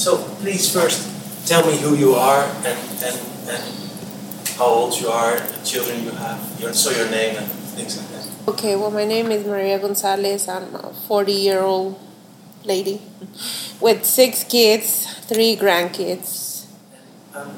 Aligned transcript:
So 0.00 0.16
please 0.40 0.72
first 0.72 1.04
tell 1.46 1.60
me 1.68 1.76
who 1.76 1.94
you 1.94 2.14
are 2.14 2.48
and, 2.64 2.80
and, 3.04 3.20
and 3.52 3.64
how 4.56 4.64
old 4.64 4.98
you 4.98 5.08
are, 5.08 5.36
the 5.36 5.60
children 5.62 6.02
you 6.02 6.10
have, 6.12 6.40
your, 6.58 6.72
so 6.72 6.88
your 6.88 7.10
name 7.10 7.36
and 7.36 7.46
things 7.76 8.00
like 8.00 8.08
that. 8.08 8.24
Okay, 8.48 8.76
well, 8.76 8.90
my 8.90 9.04
name 9.04 9.30
is 9.30 9.44
Maria 9.44 9.78
Gonzalez. 9.78 10.48
I'm 10.48 10.74
a 10.74 10.94
40 11.06 11.32
year 11.32 11.60
old 11.60 12.00
lady 12.64 13.02
with 13.78 14.06
six 14.06 14.42
kids, 14.42 15.04
three 15.28 15.54
grandkids. 15.54 16.64
Um, 17.34 17.50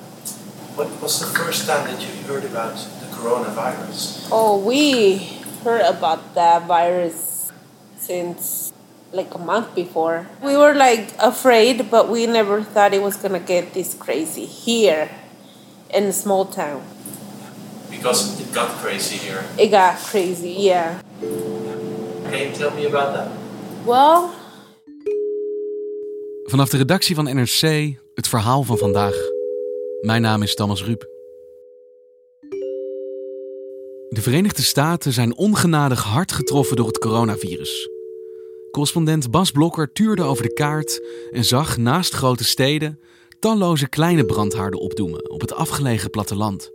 what 0.75 0.91
was 1.01 1.21
the 1.21 1.31
first 1.39 1.69
time 1.69 1.87
that 1.95 2.03
you 2.03 2.11
heard 2.25 2.43
about 2.45 2.75
the 2.75 3.07
coronavirus? 3.15 4.31
Oh, 4.33 4.59
we 4.59 5.39
heard 5.63 5.87
about 5.87 6.35
that 6.35 6.67
virus 6.67 7.53
since 7.99 8.72
like 9.13 9.35
a 9.35 9.39
month 9.39 9.75
before. 9.75 10.27
We 10.43 10.57
were 10.57 10.75
like 10.75 11.13
afraid, 11.19 11.91
but 11.91 12.09
we 12.09 12.27
never 12.27 12.63
thought 12.63 12.93
it 12.93 13.03
was 13.03 13.17
gonna 13.17 13.41
get 13.41 13.73
this 13.73 13.95
crazy 13.99 14.47
here 14.47 15.09
in 15.95 16.05
a 16.05 16.13
small 16.13 16.47
town. 16.47 16.83
Because 17.91 18.41
it 18.41 18.53
got 18.55 18.69
crazy 18.83 19.17
here. 19.17 19.45
It 19.57 19.71
got 19.71 19.97
crazy, 20.11 20.55
yeah. 20.59 21.01
Can 22.31 22.39
you 22.39 22.53
tell 22.53 22.71
me 22.71 22.87
about 22.87 23.15
that? 23.15 23.29
Well, 23.85 24.31
Vanaf 26.45 26.69
de 26.69 26.77
redactie 26.77 27.15
van 27.15 27.25
NRC 27.25 27.61
het 28.15 28.29
verhaal 28.29 28.63
van 28.63 28.79
vandaag. 28.79 29.15
Mijn 30.01 30.23
naam 30.23 30.43
is 30.43 30.55
Thomas 30.55 30.85
Ruip. 30.85 31.11
De 34.09 34.21
Verenigde 34.21 34.63
Staten 34.63 35.13
zijn 35.13 35.37
ongenadig 35.37 36.03
hard 36.03 36.33
getroffen 36.33 36.77
door 36.77 36.87
het 36.87 36.99
coronavirus. 36.99 37.92
Correspondent 38.73 39.31
Bas 39.31 39.51
Blokker 39.51 39.93
tuurde 39.93 40.23
over 40.23 40.43
de 40.43 40.53
kaart 40.53 41.01
en 41.31 41.45
zag 41.45 41.77
naast 41.77 42.15
grote 42.15 42.45
steden 42.45 43.01
talloze 43.39 43.89
kleine 43.89 44.25
brandhaarden 44.25 44.81
opdoemen 44.81 45.31
op 45.31 45.41
het 45.41 45.55
afgelegen 45.55 46.11
platteland. 46.11 46.71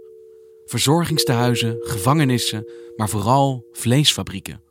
Verzorgingstehuizen, 0.66 1.78
gevangenissen, 1.80 2.68
maar 2.95 3.09
vooral 3.09 3.68
vleesfabrieken. 3.72 4.62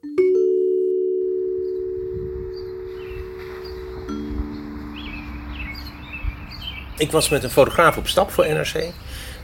Ik 6.98 7.10
was 7.10 7.28
met 7.28 7.44
een 7.44 7.50
fotograaf 7.50 7.96
op 7.96 8.06
stap 8.06 8.30
voor 8.30 8.46
NRC. 8.46 8.92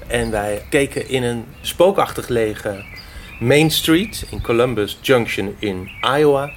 En 0.06 0.30
wij 0.30 0.66
keken 0.70 1.08
in 1.08 1.22
een 1.22 1.44
spookachtig 1.60 2.26
gelegen 2.26 2.84
Main 3.40 3.70
Street 3.70 4.26
in 4.30 4.42
Columbus 4.42 4.98
Junction 5.00 5.56
in 5.58 5.90
Iowa. 6.18 6.52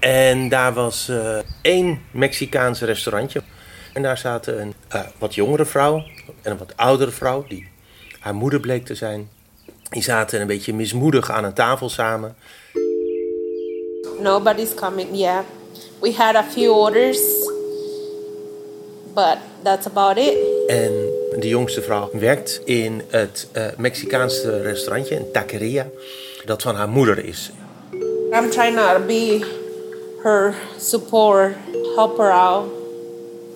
En 0.00 0.48
daar 0.48 0.72
was 0.72 1.08
eh, 1.08 1.38
één 1.62 2.00
Mexicaans 2.10 2.80
restaurantje. 2.80 3.42
En 3.92 4.02
daar 4.02 4.18
zaten 4.18 4.60
een 4.60 4.74
eh, 4.88 5.00
wat 5.18 5.34
jongere 5.34 5.64
vrouw 5.64 5.96
en 6.42 6.50
een 6.50 6.58
wat 6.58 6.76
oudere 6.76 7.10
vrouw, 7.10 7.44
die 7.48 7.68
haar 8.20 8.34
moeder 8.34 8.60
bleek 8.60 8.84
te 8.84 8.94
zijn. 8.94 9.28
Die 9.90 10.02
zaten 10.02 10.40
een 10.40 10.46
beetje 10.46 10.74
mismoedig 10.74 11.30
aan 11.30 11.44
een 11.44 11.52
tafel 11.52 11.88
samen. 11.88 12.36
nobody's 14.20 14.74
coming, 14.74 15.14
yeah. 15.14 15.44
We 16.00 16.12
had 16.12 16.36
a 16.36 16.42
few 16.42 16.72
orders, 16.72 17.20
but 19.14 19.38
that's 19.62 19.86
about 19.86 20.18
it. 20.18 20.36
En 20.66 20.92
de 21.40 21.48
jongste 21.48 21.82
vrouw 21.82 22.10
werkt 22.12 22.60
in 22.64 23.02
het 23.08 23.48
eh, 23.52 23.66
Mexicaanse 23.76 24.62
restaurantje, 24.62 25.16
een 25.16 25.32
taqueria, 25.32 25.86
dat 26.44 26.62
van 26.62 26.74
haar 26.74 26.88
moeder 26.88 27.24
is. 27.24 27.50
I'm 28.32 28.50
trying 28.50 28.76
to 28.76 29.00
be 29.06 29.57
her 30.22 30.54
support, 30.78 31.56
help 31.96 32.18
her 32.18 32.30
out, 32.30 32.68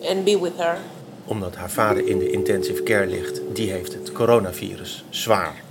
and 0.08 0.24
be 0.24 0.36
with 0.36 0.56
her. 0.56 0.78
Omdat 1.26 1.54
haar 1.54 1.70
vader 1.70 2.06
in 2.06 2.18
de 2.18 2.30
intensive 2.30 2.82
care 2.82 3.06
ligt, 3.06 3.40
die 3.52 3.70
heeft 3.70 3.92
het 3.92 4.12
coronavirus 4.12 5.04
zwaar. 5.10 5.62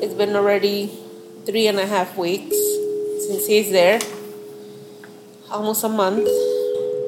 It's 0.00 0.16
been 0.16 0.36
already 0.36 0.88
three 1.44 1.68
and 1.68 1.78
a 1.78 1.86
half 1.86 2.16
weeks 2.16 2.56
since 3.26 3.46
he's 3.46 3.68
there. 3.70 3.98
Almost 5.48 5.84
a 5.84 5.88
month. 5.88 6.28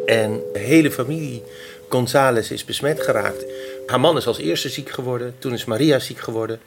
En 0.07 0.43
de 0.53 0.59
hele 0.59 0.91
familie 0.91 1.43
González 1.89 2.51
is 2.51 2.65
besmet 2.65 3.01
geraakt. 3.01 3.45
Haar 3.87 4.01
man 4.01 4.17
is 4.17 4.27
als 4.27 4.39
eerste 4.39 4.69
ziek 4.69 4.91
geworden, 4.91 5.35
toen 5.39 5.53
is 5.53 5.65
Maria 5.65 5.99
ziek 5.99 6.19
geworden. 6.19 6.61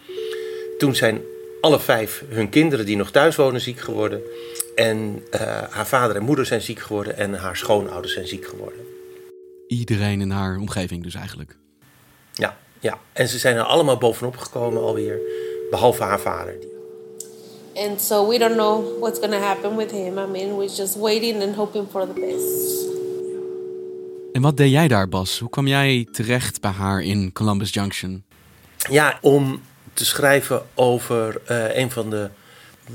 Toen 0.78 0.96
zijn 0.96 1.22
alle 1.62 1.80
vijf 1.80 2.24
hun 2.28 2.50
kinderen 2.50 2.86
die 2.86 2.96
nog 2.96 3.12
thuis 3.12 3.36
wonen 3.36 3.62
ziek 3.62 3.80
geworden. 3.80 4.22
En 4.76 5.24
eh, 5.32 5.42
haar 5.70 5.88
vader 5.88 6.16
en 6.16 6.24
moeder 6.24 6.46
zijn 6.46 6.62
ziek 6.62 6.80
geworden 6.80 7.18
en 7.18 7.34
haar 7.34 7.58
schoonouders 7.58 8.14
zijn 8.14 8.28
ziek 8.28 8.46
geworden. 8.46 8.80
Iedereen 9.68 10.22
in 10.22 10.30
haar 10.30 10.58
omgeving 10.58 11.04
dus 11.04 11.16
eigenlijk. 11.16 11.56
Ja, 12.34 12.58
ja. 12.80 13.00
En 13.14 13.28
ze 13.28 13.38
zijn 13.38 13.56
er 13.56 13.64
allemaal 13.64 13.98
bovenop 13.98 14.38
gekomen 14.38 14.82
alweer, 14.82 15.20
behalve 15.70 16.04
haar 16.04 16.20
vader. 16.20 16.56
And 17.76 18.02
so 18.02 18.28
we 18.28 18.38
don't 18.38 18.56
know 18.56 19.00
what's 19.00 19.20
going 19.20 19.34
to 19.34 19.40
happen 19.40 19.76
with 19.76 19.92
him. 19.92 20.18
I 20.18 20.26
mean, 20.26 20.58
we're 20.58 20.74
just 20.76 20.96
waiting 20.96 21.42
and 21.42 21.56
hoping 21.56 21.88
for 21.92 22.08
the 22.08 22.14
best. 22.14 22.92
En 24.34 24.42
wat 24.42 24.58
deed 24.58 24.72
jij 24.72 24.88
daar, 24.88 25.10
Bas? 25.10 25.40
Hoe 25.40 25.50
kwam 25.50 25.68
jij 25.68 26.08
terecht 26.12 26.62
bij 26.62 26.72
haar 26.72 27.02
in 27.02 27.32
Columbus 27.32 27.74
Junction? 27.74 28.24
Ja, 28.90 29.18
om 29.22 29.62
te 29.94 30.06
schrijven 30.06 30.66
over 30.74 31.42
eh, 31.46 31.78
een 31.78 31.92
van 31.92 32.10
de 32.10 32.30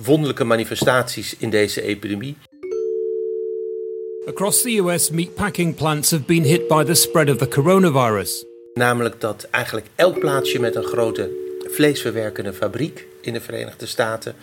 wonderlijke 0.05 0.45
manifestaties 0.45 1.37
in 1.39 1.51
deze 1.51 1.83
epidemie. 1.83 2.37
Across 4.27 4.63
the 4.63 4.77
US, 4.79 5.11
meatpacking 5.11 5.75
plants 5.75 6.11
have 6.11 6.23
been 6.23 6.43
hit 6.43 6.69
by 6.69 6.85
the 6.85 6.95
spread 6.95 7.31
of 7.31 7.37
the 7.37 7.49
coronavirus. 7.49 8.45
Namelijk 8.75 9.21
dat 9.21 9.47
eigenlijk 9.51 9.87
elk 9.95 10.19
plaatsje 10.19 10.61
met 10.61 10.75
een 10.75 10.85
grote 10.85 11.31
vleesverwerkende 11.71 12.53
fabriek 12.53 13.07
in 13.21 13.33
de 13.33 13.41
Verenigde 13.41 13.87
Staten 13.87 14.35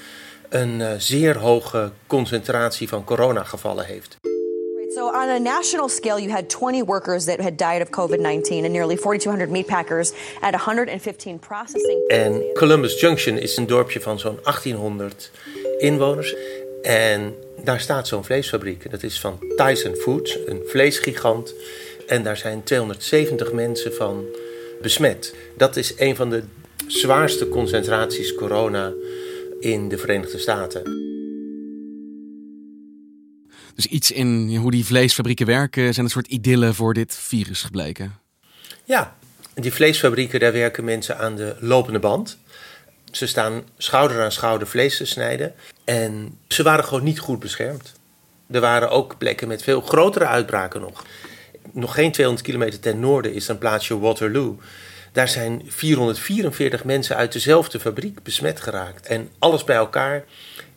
een 0.49 0.81
eh, 0.81 0.93
zeer 0.97 1.37
hoge 1.37 1.91
concentratie 2.07 2.87
van 2.87 3.03
coronagevallen 3.03 3.85
heeft. 3.85 4.17
So, 4.95 5.13
on 5.13 5.29
a 5.29 5.39
national 5.39 5.89
scale, 5.89 6.17
you 6.17 6.29
had 6.29 6.49
20 6.49 6.83
workers 6.83 7.25
that 7.25 7.41
had 7.41 7.57
died 7.57 7.81
of 7.81 7.89
COVID 7.89 8.21
19 8.21 8.63
and 8.63 8.73
nearly 8.73 8.95
4,200 8.95 9.49
meatpackers 9.49 10.13
at 10.41 10.53
115 10.53 11.39
processing. 11.39 12.05
En 12.07 12.43
Columbus 12.53 12.99
Junction 12.99 13.37
is 13.37 13.57
een 13.57 13.67
dorpje 13.67 14.01
van 14.01 14.19
zo'n 14.19 14.39
1800 14.43 15.31
inwoners. 15.77 16.35
En 16.81 17.35
daar 17.63 17.79
staat 17.79 18.07
zo'n 18.07 18.23
vleesfabriek. 18.23 18.91
Dat 18.91 19.03
is 19.03 19.19
van 19.19 19.39
Tyson 19.55 19.95
Foods, 19.95 20.37
een 20.45 20.61
vleesgigant. 20.65 21.53
En 22.07 22.23
daar 22.23 22.37
zijn 22.37 22.63
270 22.63 23.51
mensen 23.51 23.93
van 23.93 24.25
besmet. 24.81 25.33
Dat 25.57 25.75
is 25.75 25.93
een 25.97 26.15
van 26.15 26.29
de 26.29 26.43
zwaarste 26.87 27.49
concentraties 27.49 28.35
corona 28.35 28.93
in 29.59 29.89
de 29.89 29.97
Verenigde 29.97 30.37
Staten. 30.37 31.13
Dus 33.75 33.85
iets 33.85 34.11
in 34.11 34.55
hoe 34.55 34.71
die 34.71 34.85
vleesfabrieken 34.85 35.45
werken 35.45 35.93
zijn 35.93 36.05
een 36.05 36.11
soort 36.11 36.27
idylle 36.27 36.73
voor 36.73 36.93
dit 36.93 37.15
virus 37.15 37.61
gebleken. 37.61 38.19
Ja, 38.83 39.15
die 39.53 39.73
vleesfabrieken, 39.73 40.39
daar 40.39 40.51
werken 40.51 40.83
mensen 40.83 41.17
aan 41.17 41.35
de 41.35 41.55
lopende 41.59 41.99
band. 41.99 42.37
Ze 43.11 43.27
staan 43.27 43.63
schouder 43.77 44.21
aan 44.21 44.31
schouder 44.31 44.67
vlees 44.67 44.97
te 44.97 45.05
snijden. 45.05 45.53
En 45.83 46.37
ze 46.47 46.63
waren 46.63 46.83
gewoon 46.83 47.03
niet 47.03 47.19
goed 47.19 47.39
beschermd. 47.39 47.93
Er 48.51 48.61
waren 48.61 48.89
ook 48.89 49.17
plekken 49.17 49.47
met 49.47 49.63
veel 49.63 49.81
grotere 49.81 50.25
uitbraken 50.25 50.81
nog. 50.81 51.05
Nog 51.71 51.93
geen 51.93 52.11
200 52.11 52.47
kilometer 52.47 52.79
ten 52.79 52.99
noorden 52.99 53.33
is 53.33 53.47
een 53.47 53.57
plaatsje 53.57 53.99
Waterloo. 53.99 54.59
Daar 55.11 55.27
zijn 55.27 55.61
444 55.67 56.83
mensen 56.83 57.15
uit 57.15 57.31
dezelfde 57.31 57.79
fabriek 57.79 58.23
besmet 58.23 58.61
geraakt. 58.61 59.07
En 59.07 59.29
alles 59.39 59.63
bij 59.63 59.75
elkaar 59.75 60.23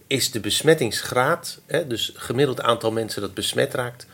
is 0.08 0.30
de 0.30 0.40
besmettingsgraad, 0.40 1.60
hè, 1.66 1.86
dus 1.86 2.12
gemiddeld 2.14 2.60
aantal 2.60 2.92
mensen 2.92 3.20
dat 3.20 3.34
besmet 3.34 3.74
raakt, 3.74 4.06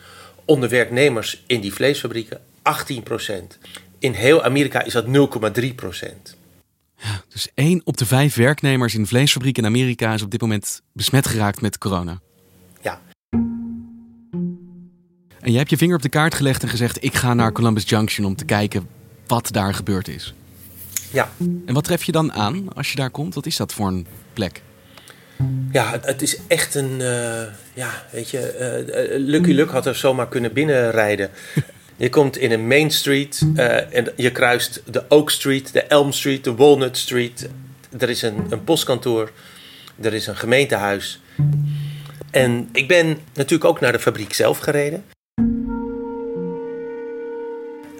onder 0.45 0.69
werknemers 0.69 1.43
in 1.47 1.61
die 1.61 1.73
vleesfabrieken 1.73 2.41
18%. 2.61 3.57
In 3.99 4.11
heel 4.11 4.43
Amerika 4.43 4.83
is 4.83 4.93
dat 4.93 5.05
0,3%. 5.05 6.35
Dus 7.29 7.47
één 7.53 7.81
op 7.83 7.97
de 7.97 8.05
vijf 8.05 8.35
werknemers 8.35 8.93
in 8.93 8.99
een 8.99 9.07
vleesfabriek 9.07 9.57
in 9.57 9.65
Amerika 9.65 10.13
is 10.13 10.21
op 10.21 10.31
dit 10.31 10.41
moment 10.41 10.81
besmet 10.93 11.27
geraakt 11.27 11.61
met 11.61 11.77
corona. 11.77 12.19
Ja, 12.81 13.01
En 15.39 15.51
jij 15.51 15.57
hebt 15.59 15.69
je 15.69 15.77
vinger 15.77 15.95
op 15.95 16.01
de 16.01 16.09
kaart 16.09 16.35
gelegd 16.35 16.63
en 16.63 16.69
gezegd: 16.69 17.03
Ik 17.03 17.13
ga 17.13 17.33
naar 17.33 17.51
Columbus 17.51 17.89
Junction 17.89 18.25
om 18.25 18.35
te 18.35 18.45
kijken 18.45 18.87
wat 19.27 19.47
daar 19.51 19.73
gebeurd 19.73 20.07
is. 20.07 20.33
ja. 21.11 21.29
En 21.65 21.73
wat 21.73 21.83
tref 21.83 22.03
je 22.03 22.11
dan 22.11 22.33
aan 22.33 22.73
als 22.73 22.89
je 22.89 22.95
daar 22.95 23.09
komt? 23.09 23.33
Wat 23.33 23.45
is 23.45 23.55
dat 23.55 23.73
voor 23.73 23.87
een 23.87 24.07
plek? 24.33 24.61
Ja, 25.71 25.91
het, 25.91 26.05
het 26.05 26.21
is 26.21 26.37
echt 26.47 26.75
een. 26.75 27.01
eh, 27.01 27.41
ja, 27.73 28.03
weet 28.11 28.29
je. 28.29 28.39
eh, 28.39 29.13
eh, 29.15 29.19
Lucky 29.21 29.51
Luck 29.51 29.69
had 29.69 29.85
er 29.85 29.95
zomaar 29.95 30.27
kunnen 30.27 30.53
binnenrijden. 30.53 31.29
Je 31.97 32.09
komt 32.09 32.37
in 32.37 32.51
een 32.51 32.67
Main 32.67 32.91
Street 32.91 33.41
en 33.91 34.11
je 34.15 34.31
kruist 34.31 34.81
de 34.85 35.03
Oak 35.09 35.29
Street, 35.31 35.73
de 35.73 35.81
Elm 35.81 36.11
Street, 36.11 36.43
de 36.43 36.55
Walnut 36.55 36.97
Street. 36.97 37.49
Er 37.99 38.09
is 38.09 38.21
een, 38.21 38.45
een 38.49 38.63
postkantoor, 38.63 39.31
er 40.01 40.13
is 40.13 40.27
een 40.27 40.35
gemeentehuis. 40.35 41.19
En 42.31 42.69
ik 42.71 42.87
ben 42.87 43.17
natuurlijk 43.33 43.69
ook 43.69 43.79
naar 43.79 43.91
de 43.91 43.99
fabriek 43.99 44.33
zelf 44.33 44.57
gereden. 44.57 45.03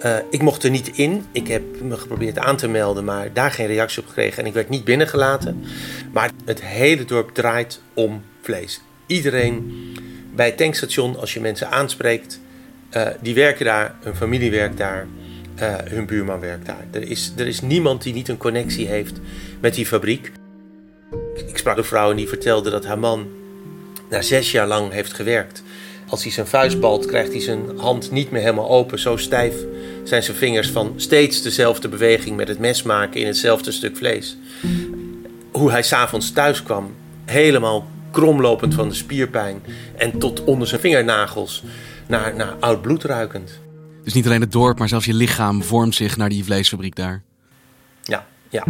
Uh, 0.06 0.16
ik 0.30 0.42
mocht 0.42 0.62
er 0.62 0.70
niet 0.70 0.88
in. 0.88 1.24
Ik 1.32 1.48
heb 1.48 1.62
me 1.82 1.96
geprobeerd 1.96 2.38
aan 2.38 2.56
te 2.56 2.68
melden, 2.68 3.04
maar 3.04 3.32
daar 3.32 3.50
geen 3.50 3.66
reactie 3.66 4.02
op 4.02 4.08
gekregen. 4.08 4.42
En 4.42 4.46
ik 4.48 4.54
werd 4.54 4.68
niet 4.68 4.84
binnengelaten. 4.84 5.64
Maar 6.12 6.30
het 6.44 6.62
hele 6.62 7.04
dorp 7.04 7.34
draait 7.34 7.80
om 7.94 8.22
vlees. 8.40 8.80
Iedereen 9.06 9.72
bij 10.34 10.46
het 10.46 10.56
tankstation, 10.56 11.18
als 11.18 11.34
je 11.34 11.40
mensen 11.40 11.70
aanspreekt, 11.70 12.40
uh, 12.92 13.08
die 13.20 13.34
werken 13.34 13.64
daar, 13.64 13.94
hun 14.00 14.16
familie 14.16 14.50
werkt 14.50 14.76
daar, 14.76 15.06
uh, 15.60 15.74
hun 15.84 16.06
buurman 16.06 16.40
werkt 16.40 16.66
daar. 16.66 16.84
Er 16.90 17.02
is, 17.02 17.32
er 17.36 17.46
is 17.46 17.60
niemand 17.60 18.02
die 18.02 18.14
niet 18.14 18.28
een 18.28 18.36
connectie 18.36 18.86
heeft 18.86 19.20
met 19.60 19.74
die 19.74 19.86
fabriek. 19.86 20.32
Ik 21.46 21.58
sprak 21.58 21.76
een 21.76 21.84
vrouw 21.84 22.10
en 22.10 22.16
die 22.16 22.28
vertelde 22.28 22.70
dat 22.70 22.84
haar 22.84 22.98
man 22.98 23.28
na 24.10 24.22
zes 24.22 24.50
jaar 24.50 24.66
lang 24.66 24.92
heeft 24.92 25.12
gewerkt. 25.12 25.62
Als 26.08 26.22
hij 26.22 26.32
zijn 26.32 26.46
vuist 26.46 26.80
balt, 26.80 27.06
krijgt 27.06 27.32
hij 27.32 27.40
zijn 27.40 27.60
hand 27.76 28.10
niet 28.10 28.30
meer 28.30 28.40
helemaal 28.40 28.70
open. 28.70 28.98
Zo 28.98 29.16
stijf 29.16 29.54
zijn 30.04 30.22
zijn 30.22 30.36
vingers 30.36 30.70
van 30.70 30.92
steeds 30.96 31.42
dezelfde 31.42 31.88
beweging 31.88 32.36
met 32.36 32.48
het 32.48 32.58
mes 32.58 32.82
maken 32.82 33.20
in 33.20 33.26
hetzelfde 33.26 33.72
stuk 33.72 33.96
vlees. 33.96 34.36
Hoe 35.50 35.70
hij 35.70 35.82
s'avonds 35.82 36.32
thuis 36.32 36.62
kwam, 36.62 36.94
helemaal 37.24 37.86
kromlopend 38.10 38.74
van 38.74 38.88
de 38.88 38.94
spierpijn 38.94 39.62
en 39.96 40.18
tot 40.18 40.44
onder 40.44 40.68
zijn 40.68 40.80
vingernagels 40.80 41.62
naar, 42.06 42.36
naar 42.36 42.54
oud 42.60 42.82
bloed 42.82 43.04
ruikend. 43.04 43.60
Dus 44.04 44.12
niet 44.12 44.26
alleen 44.26 44.40
het 44.40 44.52
dorp, 44.52 44.78
maar 44.78 44.88
zelfs 44.88 45.06
je 45.06 45.14
lichaam 45.14 45.62
vormt 45.62 45.94
zich 45.94 46.16
naar 46.16 46.28
die 46.28 46.44
vleesfabriek 46.44 46.94
daar. 46.94 47.22
Ja, 48.02 48.26
ja. 48.48 48.64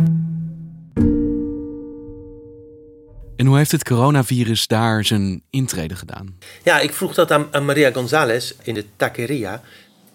En 3.37 3.47
hoe 3.47 3.57
heeft 3.57 3.73
het 3.73 3.85
coronavirus 3.85 4.67
daar 4.67 5.05
zijn 5.05 5.43
intrede 5.51 5.97
gedaan? 5.97 6.39
Ja, 6.63 6.79
ik 6.79 6.93
vroeg 6.93 7.15
dat 7.15 7.31
aan, 7.31 7.49
aan 7.51 7.65
Maria 7.65 7.91
González 7.91 8.53
in 8.63 8.75
de 8.75 8.85
taqueria. 8.97 9.63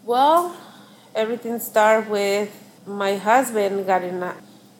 Well, 0.06 0.42
everything 1.14 1.62
started 1.62 2.12
with 2.12 2.48
my 2.84 3.20
husband 3.24 3.72
got 3.88 4.02
in 4.02 4.24
an 4.24 4.32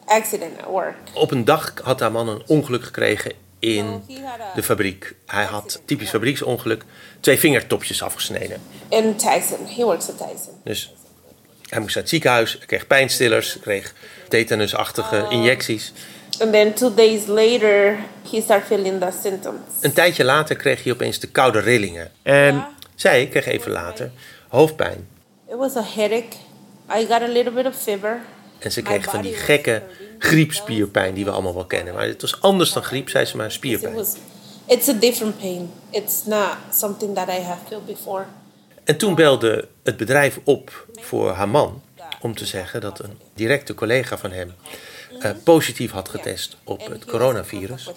accident 0.04 0.58
at 0.58 0.68
work. 0.70 0.96
Op 1.14 1.30
een 1.30 1.44
dag 1.44 1.72
had 1.82 2.00
haar 2.00 2.12
man 2.12 2.28
een 2.28 2.42
ongeluk 2.46 2.84
gekregen 2.84 3.32
in 3.58 4.02
de 4.54 4.62
fabriek. 4.62 5.14
Hij 5.26 5.44
had, 5.44 5.82
typisch 5.84 6.10
fabrieksongeluk, 6.10 6.84
twee 7.20 7.38
vingertopjes 7.38 8.02
afgesneden. 8.02 8.60
In 8.88 9.16
Tyson. 9.16 9.66
He 9.66 9.84
works 9.84 10.08
at 10.08 10.18
Tyson. 10.18 10.54
Dus 10.64 10.94
hij 11.68 11.80
moest 11.80 11.94
naar 11.94 12.02
het 12.02 12.12
ziekenhuis, 12.12 12.58
kreeg 12.58 12.86
pijnstillers, 12.86 13.58
kreeg 13.60 13.94
tetanusachtige 14.28 15.26
injecties. 15.30 15.92
And 16.42 16.52
then 16.52 16.74
two 16.74 16.94
days 16.94 17.26
later, 17.26 17.98
he 18.30 18.40
started 18.40 18.66
feeling 18.66 19.00
the 19.00 19.10
symptoms. 19.22 19.60
Een 19.80 19.92
tijdje 19.92 20.24
later 20.24 20.56
kreeg 20.56 20.82
hij 20.82 20.92
opeens 20.92 21.18
de 21.18 21.26
koude 21.26 21.58
rillingen. 21.58 22.10
En 22.22 22.66
zij 22.94 23.26
kreeg 23.26 23.46
even 23.46 23.70
later 23.70 24.10
hoofdpijn. 24.48 25.08
It 25.48 25.56
was 25.56 25.76
a 25.76 25.84
headache. 25.94 26.36
I 26.98 27.06
got 27.06 27.22
a 27.22 27.26
little 27.26 27.52
bit 27.52 27.66
of 27.66 27.76
fever. 27.76 28.20
En 28.58 28.72
ze 28.72 28.82
kreeg 28.82 29.04
van 29.04 29.22
die 29.22 29.34
gekke 29.34 29.82
griepspierpijn 30.18 31.14
die 31.14 31.24
we 31.24 31.30
allemaal 31.30 31.54
wel 31.54 31.64
kennen. 31.64 31.94
Maar 31.94 32.06
het 32.06 32.20
was 32.20 32.40
anders 32.40 32.72
dan 32.72 32.82
griep, 32.82 33.08
zei 33.08 33.24
ze 33.24 33.36
maar 33.36 33.52
spierpijn. 33.52 34.06
It's 34.66 34.88
a 34.88 34.92
different 34.92 35.38
pain. 35.38 35.70
It's 35.90 36.24
not 36.24 36.56
something 36.72 37.14
that 37.14 37.28
I 37.28 37.40
have 37.40 37.66
felt 37.68 37.86
before. 37.86 38.24
En 38.84 38.96
toen 38.96 39.14
belde 39.14 39.68
het 39.82 39.96
bedrijf 39.96 40.40
op 40.44 40.86
voor 40.92 41.30
haar 41.30 41.48
man 41.48 41.82
om 42.20 42.34
te 42.34 42.46
zeggen 42.46 42.80
dat 42.80 42.98
een 42.98 43.18
directe 43.34 43.74
collega 43.74 44.18
van 44.18 44.30
hem 44.32 44.54
uh, 45.24 45.30
positief 45.44 45.90
had 45.90 46.08
getest 46.08 46.56
op 46.64 46.86
het 46.86 47.04
coronavirus. 47.04 47.90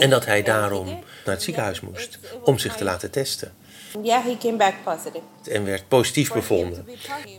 En 0.00 0.10
dat 0.10 0.24
hij 0.24 0.42
daarom 0.42 0.86
naar 0.86 1.34
het 1.34 1.42
ziekenhuis 1.42 1.80
moest 1.80 2.18
om 2.42 2.58
zich 2.58 2.76
te 2.76 2.84
laten 2.84 3.10
testen. 3.10 3.52
Yeah, 4.02 4.24
he 4.24 4.36
came 4.38 4.56
back 4.56 4.74
positive. 4.84 5.24
En 5.50 5.64
werd 5.64 5.88
positief 5.88 6.32
bevonden. 6.32 6.86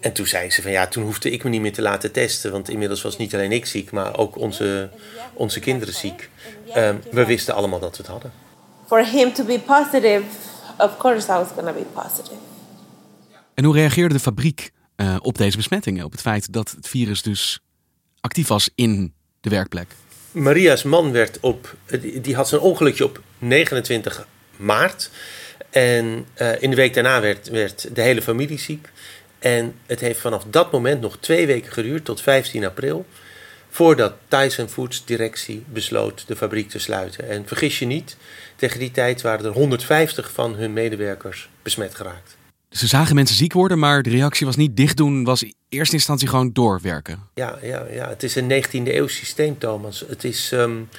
En 0.01 0.13
toen 0.13 0.25
zei 0.25 0.51
ze 0.51 0.61
van 0.61 0.71
ja, 0.71 0.87
toen 0.87 1.03
hoefde 1.03 1.29
ik 1.31 1.43
me 1.43 1.49
niet 1.49 1.61
meer 1.61 1.73
te 1.73 1.81
laten 1.81 2.11
testen. 2.11 2.51
Want 2.51 2.69
inmiddels 2.69 3.01
was 3.01 3.17
niet 3.17 3.33
alleen 3.33 3.51
ik 3.51 3.65
ziek, 3.65 3.91
maar 3.91 4.17
ook 4.17 4.37
onze, 4.37 4.89
onze 5.33 5.59
kinderen 5.59 5.93
ziek. 5.93 6.29
Um, 6.77 7.01
we 7.11 7.25
wisten 7.25 7.53
allemaal 7.53 7.79
dat 7.79 7.97
we 7.97 8.03
het 8.03 8.11
hadden. 8.11 8.31
For 8.87 9.05
him 9.05 9.33
to 9.33 9.43
be 9.43 9.59
positive, 9.59 10.23
of 10.77 10.97
course 10.97 11.31
I 11.31 11.35
was 11.35 11.47
going 11.47 11.67
to 11.67 11.73
be 11.73 11.85
positive. 11.93 12.35
En 13.53 13.63
hoe 13.63 13.73
reageerde 13.73 14.13
de 14.13 14.19
fabriek 14.19 14.71
uh, 14.97 15.15
op 15.21 15.37
deze 15.37 15.57
besmettingen? 15.57 16.05
Op 16.05 16.11
het 16.11 16.21
feit 16.21 16.53
dat 16.53 16.71
het 16.71 16.87
virus 16.87 17.21
dus 17.21 17.59
actief 18.21 18.47
was 18.47 18.69
in 18.75 19.13
de 19.41 19.49
werkplek? 19.49 19.87
Maria's 20.31 20.83
man 20.83 21.11
werd 21.11 21.39
op, 21.39 21.75
die 22.21 22.35
had 22.35 22.47
zijn 22.47 22.61
ongelukje 22.61 23.05
op 23.05 23.21
29 23.37 24.27
maart. 24.55 25.09
En 25.69 26.25
uh, 26.41 26.61
in 26.61 26.69
de 26.69 26.75
week 26.75 26.93
daarna 26.93 27.21
werd, 27.21 27.49
werd 27.49 27.95
de 27.95 28.01
hele 28.01 28.21
familie 28.21 28.59
ziek. 28.59 28.89
En 29.39 29.75
het 29.85 29.99
heeft 29.99 30.19
vanaf 30.19 30.45
dat 30.49 30.71
moment 30.71 31.01
nog 31.01 31.17
twee 31.19 31.47
weken 31.47 31.71
geduurd, 31.71 32.05
tot 32.05 32.21
15 32.21 32.65
april, 32.65 33.05
voordat 33.69 34.13
Tyson 34.27 34.69
Foods 34.69 35.05
directie 35.05 35.63
besloot 35.67 36.27
de 36.27 36.35
fabriek 36.35 36.69
te 36.69 36.79
sluiten. 36.79 37.29
En 37.29 37.47
vergis 37.47 37.79
je 37.79 37.85
niet, 37.85 38.17
tegen 38.55 38.79
die 38.79 38.91
tijd 38.91 39.21
waren 39.21 39.45
er 39.45 39.51
150 39.51 40.31
van 40.31 40.55
hun 40.55 40.73
medewerkers 40.73 41.49
besmet 41.61 41.95
geraakt. 41.95 42.37
Ze 42.73 42.87
zagen 42.87 43.15
mensen 43.15 43.35
ziek 43.35 43.53
worden, 43.53 43.79
maar 43.79 44.03
de 44.03 44.09
reactie 44.09 44.45
was 44.45 44.55
niet 44.55 44.77
dicht 44.77 44.97
doen, 44.97 45.23
was 45.23 45.43
in 45.43 45.53
eerste 45.69 45.95
instantie 45.95 46.27
gewoon 46.27 46.49
doorwerken. 46.53 47.19
Ja, 47.33 47.57
ja, 47.61 47.85
ja. 47.91 48.09
het 48.09 48.23
is 48.23 48.35
een 48.35 48.63
19e 48.63 48.71
eeuw 48.71 49.07
systeem, 49.07 49.57
Thomas. 49.57 50.03
Het 50.07 50.23
is, 50.23 50.51
um, 50.51 50.89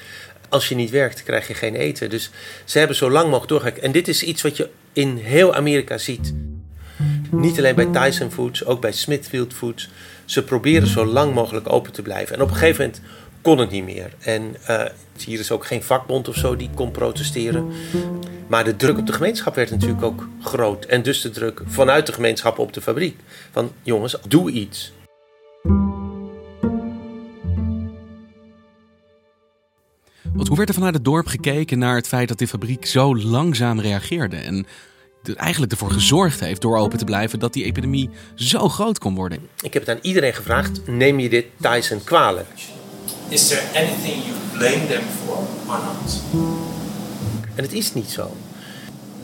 als 0.48 0.68
je 0.68 0.74
niet 0.74 0.90
werkt, 0.90 1.22
krijg 1.22 1.48
je 1.48 1.54
geen 1.54 1.74
eten. 1.74 2.10
Dus 2.10 2.30
ze 2.64 2.78
hebben 2.78 2.96
zo 2.96 3.10
lang 3.10 3.24
mogelijk 3.24 3.48
doorgewerkt. 3.48 3.80
En 3.80 3.92
dit 3.92 4.08
is 4.08 4.22
iets 4.22 4.42
wat 4.42 4.56
je 4.56 4.70
in 4.92 5.16
heel 5.16 5.54
Amerika 5.54 5.98
ziet. 5.98 6.34
Niet 7.30 7.58
alleen 7.58 7.74
bij 7.74 7.86
Tyson 7.86 8.30
Foods, 8.30 8.64
ook 8.64 8.80
bij 8.80 8.92
Smithfield 8.92 9.54
Foods. 9.54 9.90
Ze 10.24 10.44
proberen 10.44 10.88
zo 10.88 11.06
lang 11.06 11.34
mogelijk 11.34 11.72
open 11.72 11.92
te 11.92 12.02
blijven. 12.02 12.36
En 12.36 12.42
op 12.42 12.48
een 12.48 12.56
gegeven 12.56 12.84
moment 12.84 13.02
kon 13.42 13.58
het 13.58 13.70
niet 13.70 13.84
meer. 13.84 14.12
En 14.18 14.56
uh, 14.70 14.84
hier 15.24 15.38
is 15.38 15.50
ook 15.50 15.66
geen 15.66 15.82
vakbond 15.82 16.28
of 16.28 16.36
zo 16.36 16.56
die 16.56 16.70
kon 16.74 16.90
protesteren. 16.90 17.72
Maar 18.46 18.64
de 18.64 18.76
druk 18.76 18.98
op 18.98 19.06
de 19.06 19.12
gemeenschap 19.12 19.54
werd 19.54 19.70
natuurlijk 19.70 20.02
ook 20.02 20.28
groot. 20.40 20.84
En 20.84 21.02
dus 21.02 21.20
de 21.20 21.30
druk 21.30 21.62
vanuit 21.66 22.06
de 22.06 22.12
gemeenschap 22.12 22.58
op 22.58 22.72
de 22.72 22.80
fabriek. 22.80 23.16
Van 23.50 23.72
jongens, 23.82 24.16
doe 24.28 24.50
iets. 24.50 24.92
Want 30.32 30.48
hoe 30.48 30.56
werd 30.56 30.68
er 30.68 30.74
vanuit 30.74 30.94
het 30.94 31.04
dorp 31.04 31.26
gekeken 31.26 31.78
naar 31.78 31.96
het 31.96 32.08
feit 32.08 32.28
dat 32.28 32.38
die 32.38 32.48
fabriek 32.48 32.86
zo 32.86 33.16
langzaam 33.16 33.80
reageerde? 33.80 34.36
En 34.36 34.66
er 35.22 35.36
eigenlijk 35.36 35.72
ervoor 35.72 35.90
gezorgd 35.90 36.40
heeft 36.40 36.60
door 36.60 36.76
open 36.76 36.98
te 36.98 37.04
blijven 37.04 37.38
dat 37.38 37.52
die 37.52 37.64
epidemie 37.64 38.10
zo 38.34 38.68
groot 38.68 38.98
kon 38.98 39.14
worden. 39.14 39.38
Ik 39.62 39.72
heb 39.72 39.86
het 39.86 39.96
aan 39.96 40.02
iedereen 40.02 40.34
gevraagd: 40.34 40.86
neem 40.86 41.18
je 41.18 41.28
dit 41.28 41.46
Tyson 41.60 42.04
kwalijk? 42.04 42.48
Is 43.28 43.46
there 43.46 43.62
anything 43.74 44.22
you 44.24 44.58
blame 44.58 44.86
them 44.86 45.02
for 45.24 45.36
or 45.66 45.78
not? 45.78 46.22
En 47.54 47.62
het 47.62 47.72
is 47.72 47.94
niet 47.94 48.10
zo. 48.10 48.36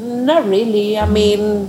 Not 0.01 0.45
really. 0.45 0.97
I 0.97 1.07
mean, 1.07 1.69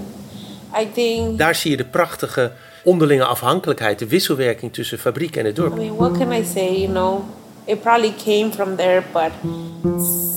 I 0.81 0.87
think. 0.93 1.37
Daar 1.37 1.55
zie 1.55 1.71
je 1.71 1.77
de 1.77 1.85
prachtige 1.85 2.51
onderlinge 2.83 3.25
afhankelijkheid, 3.25 3.99
de 3.99 4.07
wisselwerking 4.07 4.73
tussen 4.73 4.99
fabriek 4.99 5.35
en 5.35 5.45
het 5.45 5.55
dorp. 5.55 5.73
I 5.73 5.77
mean, 5.77 5.95
what 5.95 6.17
can 6.17 6.31
I 6.31 6.43
say? 6.43 6.79
You 6.79 6.87
know, 6.87 7.23
it 7.65 7.81
probably 7.81 8.13
came 8.25 8.51
from 8.51 8.75
there, 8.75 9.03
but 9.13 9.31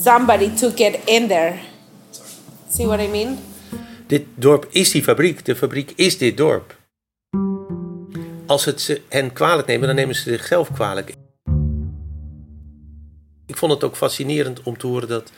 somebody 0.03 0.55
took 0.55 0.79
it 0.79 0.99
in 1.05 1.29
there. 1.29 1.55
See 2.71 2.87
what 2.87 3.01
I 3.01 3.09
mean? 3.09 3.39
Dit 4.07 4.27
dorp 4.35 4.67
is 4.71 4.91
die 4.91 5.03
fabriek. 5.03 5.45
De 5.45 5.57
fabriek 5.57 5.93
is 5.97 6.19
dit 6.19 6.37
dorp. 6.37 6.77
Als 8.47 8.65
het 8.65 8.81
ze 8.81 9.01
hen 9.09 9.33
kwalijk 9.33 9.67
nemen, 9.67 9.87
dan 9.87 9.97
nemen 9.97 10.15
ze 10.15 10.23
zichzelf 10.23 10.73
kwalijk. 10.73 11.15
Ik 13.47 13.57
vond 13.57 13.73
het 13.73 13.85
ook 13.85 13.97
fascinerend 13.97 14.63
om 14.63 14.79
te 14.79 14.87
horen 14.87 15.09
dat 15.09 15.33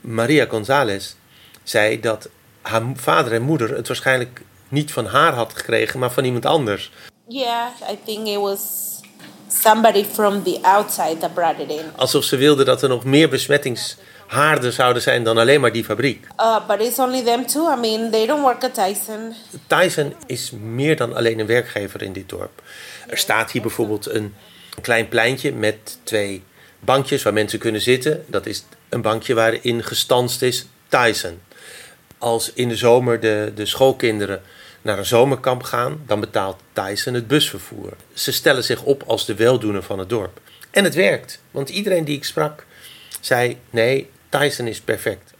Maria 0.00 0.46
González 0.48 1.14
zei 1.62 2.00
dat 2.00 2.28
haar 2.62 2.82
vader 2.94 3.32
en 3.32 3.42
moeder 3.42 3.76
het 3.76 3.88
waarschijnlijk 3.88 4.42
niet 4.68 4.92
van 4.92 5.06
haar 5.06 5.32
had 5.32 5.52
gekregen, 5.56 5.98
maar 5.98 6.10
van 6.12 6.24
iemand 6.24 6.46
anders. 6.46 6.90
Yeah, 7.28 7.68
I 7.90 7.98
think 8.04 8.26
it 8.26 8.38
was 8.38 8.90
somebody 9.48 10.04
from 10.04 10.42
the 10.42 10.58
outside 10.62 11.18
that 11.18 11.34
brought 11.34 11.60
it 11.60 11.70
in. 11.70 11.84
Alsof 11.96 12.24
ze 12.24 12.36
wilde 12.36 12.64
dat 12.64 12.82
er 12.82 12.88
nog 12.88 13.04
meer 13.04 13.28
besmettingshaarden 13.28 14.72
zouden 14.72 15.02
zijn 15.02 15.24
dan 15.24 15.38
alleen 15.38 15.60
maar 15.60 15.72
die 15.72 15.84
fabriek. 15.84 16.26
Uh, 16.40 16.66
but 16.66 16.80
it's 16.80 16.98
only 16.98 17.22
them 17.22 17.46
too. 17.46 17.72
I 17.72 17.80
mean, 17.80 18.10
they 18.10 18.26
don't 18.26 18.42
work 18.42 18.64
at 18.64 18.74
Tyson. 18.74 19.34
Tyson 19.66 20.14
is 20.26 20.50
meer 20.50 20.96
dan 20.96 21.14
alleen 21.14 21.38
een 21.38 21.46
werkgever 21.46 22.02
in 22.02 22.12
dit 22.12 22.28
dorp. 22.28 22.62
Er 23.08 23.18
staat 23.18 23.50
hier 23.50 23.62
bijvoorbeeld 23.62 24.08
een 24.08 24.34
klein 24.80 25.08
pleintje 25.08 25.52
met 25.52 25.98
twee 26.02 26.42
bankjes 26.80 27.22
waar 27.22 27.32
mensen 27.32 27.58
kunnen 27.58 27.80
zitten. 27.80 28.24
Dat 28.26 28.46
is 28.46 28.64
een 28.88 29.02
bankje 29.02 29.34
waarin 29.34 29.84
gestanst 29.84 30.42
is 30.42 30.66
Tyson. 30.88 31.40
Als 32.20 32.52
in 32.52 32.68
de 32.68 32.76
zomer 32.76 33.20
de, 33.20 33.52
de 33.54 33.66
schoolkinderen 33.66 34.42
naar 34.82 34.98
een 34.98 35.06
zomerkamp 35.06 35.62
gaan, 35.62 36.00
dan 36.06 36.20
betaalt 36.20 36.60
Tyson 36.72 37.14
het 37.14 37.26
busvervoer. 37.26 37.92
Ze 38.12 38.32
stellen 38.32 38.64
zich 38.64 38.82
op 38.82 39.02
als 39.06 39.26
de 39.26 39.34
weldoener 39.34 39.82
van 39.82 39.98
het 39.98 40.08
dorp. 40.08 40.40
En 40.70 40.84
het 40.84 40.94
werkt, 40.94 41.40
want 41.50 41.68
iedereen 41.68 42.04
die 42.04 42.16
ik 42.16 42.24
sprak 42.24 42.66
zei: 43.20 43.58
nee, 43.70 44.10
Tyson 44.28 44.66
is 44.66 44.80
perfect. 44.80 45.32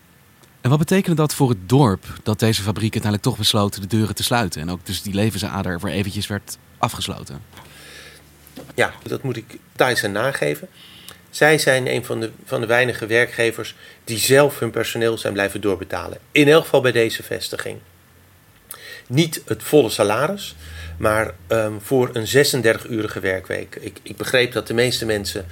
En 0.60 0.70
wat 0.70 0.78
betekende 0.78 1.16
dat 1.16 1.34
voor 1.34 1.48
het 1.48 1.68
dorp 1.68 2.04
dat 2.22 2.38
deze 2.38 2.62
fabriek 2.62 2.92
uiteindelijk 2.92 3.22
toch 3.22 3.36
besloten 3.36 3.80
de 3.80 3.86
deuren 3.86 4.14
te 4.14 4.22
sluiten 4.22 4.60
en 4.60 4.70
ook 4.70 4.86
dus 4.86 5.02
die 5.02 5.14
levensader 5.14 5.80
voor 5.80 5.88
eventjes 5.88 6.26
werd 6.26 6.58
afgesloten? 6.78 7.42
Ja, 8.74 8.92
dat 9.02 9.22
moet 9.22 9.36
ik 9.36 9.58
Tyson 9.76 10.12
nageven. 10.12 10.68
Zij 11.30 11.58
zijn 11.58 11.86
een 11.86 12.04
van 12.04 12.20
de, 12.20 12.30
van 12.44 12.60
de 12.60 12.66
weinige 12.66 13.06
werkgevers 13.06 13.74
die 14.04 14.18
zelf 14.18 14.58
hun 14.58 14.70
personeel 14.70 15.18
zijn 15.18 15.32
blijven 15.32 15.60
doorbetalen. 15.60 16.18
In 16.32 16.48
elk 16.48 16.62
geval 16.62 16.80
bij 16.80 16.92
deze 16.92 17.22
vestiging. 17.22 17.78
Niet 19.06 19.42
het 19.44 19.62
volle 19.62 19.90
salaris, 19.90 20.54
maar 20.98 21.34
um, 21.48 21.80
voor 21.80 22.10
een 22.12 22.26
36-urige 22.26 23.20
werkweek. 23.20 23.76
Ik, 23.80 23.98
ik 24.02 24.16
begreep 24.16 24.52
dat 24.52 24.66
de 24.66 24.74
meeste 24.74 25.06
mensen 25.06 25.46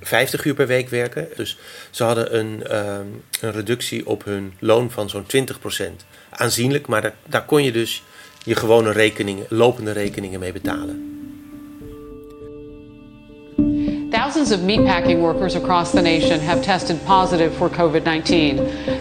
50 0.00 0.44
uur 0.44 0.54
per 0.54 0.66
week 0.66 0.88
werken. 0.88 1.28
Dus 1.36 1.58
ze 1.90 2.04
hadden 2.04 2.38
een, 2.38 2.76
um, 2.76 3.22
een 3.40 3.52
reductie 3.52 4.06
op 4.06 4.24
hun 4.24 4.54
loon 4.58 4.90
van 4.90 5.10
zo'n 5.10 5.26
20%. 5.26 5.84
Aanzienlijk, 6.30 6.86
maar 6.86 7.02
daar, 7.02 7.14
daar 7.26 7.44
kon 7.44 7.64
je 7.64 7.72
dus 7.72 8.02
je 8.44 8.54
gewone 8.54 8.92
rekeningen, 8.92 9.46
lopende 9.48 9.92
rekeningen 9.92 10.40
mee 10.40 10.52
betalen. 10.52 11.17
Thousands 14.28 14.52
of 14.52 14.60
meatpacking 14.60 15.20
workers 15.20 15.54
across 15.54 15.90
the 15.90 16.02
nation 16.02 16.38
have 16.40 16.62
tested 16.62 17.02
positive 17.06 17.56
for 17.56 17.70
COVID 17.70 18.04
19. 18.04 18.56